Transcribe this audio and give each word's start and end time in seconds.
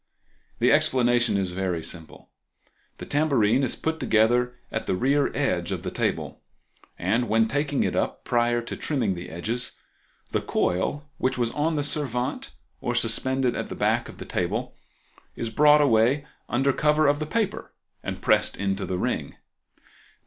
The 0.57 0.71
explanation 0.71 1.37
is 1.37 1.51
very 1.51 1.83
simple. 1.83 2.31
The 2.97 3.05
tambourine 3.05 3.61
is 3.61 3.75
put 3.75 3.99
together 3.99 4.55
at 4.71 4.87
the 4.87 4.95
rear 4.95 5.29
edge 5.37 5.71
of 5.71 5.83
the 5.83 5.91
table, 5.91 6.41
and 6.97 7.29
when 7.29 7.47
taking 7.47 7.83
it 7.83 7.95
up 7.95 8.23
prior 8.23 8.63
to 8.63 8.75
trimming 8.75 9.13
the 9.13 9.29
edges, 9.29 9.77
the 10.31 10.41
coil, 10.41 11.07
which 11.19 11.37
was 11.37 11.51
on 11.51 11.75
the 11.75 11.83
servante 11.83 12.49
or 12.81 12.95
suspended 12.95 13.55
at 13.55 13.69
the 13.69 13.75
back 13.75 14.09
of 14.09 14.17
the 14.17 14.25
table, 14.25 14.73
is 15.35 15.51
brought 15.51 15.81
away 15.81 16.25
under 16.49 16.73
cover 16.73 17.05
of 17.05 17.19
the 17.19 17.27
paper 17.27 17.71
and 18.01 18.23
pressed 18.23 18.57
into 18.57 18.87
the 18.87 18.97
ring. 18.97 19.35